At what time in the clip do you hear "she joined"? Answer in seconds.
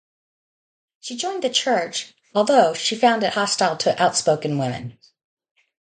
1.01-1.43